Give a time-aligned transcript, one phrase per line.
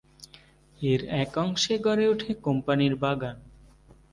[0.79, 3.41] এর এক অংশে গড়ে ওঠে 'কোম্পানির বাগান।'